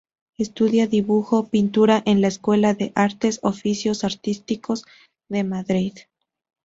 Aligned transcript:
Estudia 0.39 0.87
dibujo 0.87 1.43
y 1.45 1.49
pintura 1.51 2.01
en 2.07 2.21
la 2.21 2.27
Escuela 2.27 2.73
de 2.73 2.91
Artes 2.95 3.39
y 3.43 3.47
Oficios 3.47 4.03
Artísticos 4.03 4.83
de 5.29 5.43
Madrid. 5.43 5.93